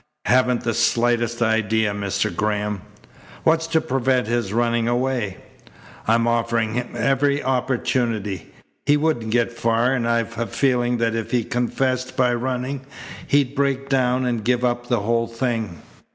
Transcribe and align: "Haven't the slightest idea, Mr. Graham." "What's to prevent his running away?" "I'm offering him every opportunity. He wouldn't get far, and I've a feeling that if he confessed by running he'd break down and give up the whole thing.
"Haven't 0.25 0.61
the 0.61 0.73
slightest 0.73 1.43
idea, 1.43 1.93
Mr. 1.93 2.35
Graham." 2.35 2.81
"What's 3.43 3.67
to 3.67 3.79
prevent 3.79 4.25
his 4.25 4.51
running 4.51 4.87
away?" 4.87 5.37
"I'm 6.07 6.25
offering 6.27 6.73
him 6.73 6.95
every 6.95 7.43
opportunity. 7.43 8.51
He 8.87 8.97
wouldn't 8.97 9.29
get 9.29 9.53
far, 9.53 9.93
and 9.93 10.07
I've 10.07 10.39
a 10.39 10.47
feeling 10.47 10.97
that 10.97 11.13
if 11.13 11.29
he 11.29 11.43
confessed 11.43 12.17
by 12.17 12.33
running 12.33 12.81
he'd 13.27 13.53
break 13.53 13.89
down 13.89 14.25
and 14.25 14.43
give 14.43 14.65
up 14.65 14.87
the 14.87 15.01
whole 15.01 15.27
thing. 15.27 15.83